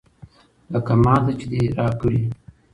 [0.71, 2.19] لکه ماته چې دې راکړي.